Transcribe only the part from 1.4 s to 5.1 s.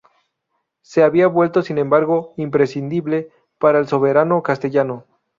sin embargo imprescindible para el soberano castellano.